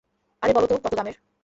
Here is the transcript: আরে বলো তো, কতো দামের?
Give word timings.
আরে 0.41 0.51
বলো 0.53 0.67
তো, 0.67 0.75
কতো 0.77 0.95
দামের? 0.95 1.15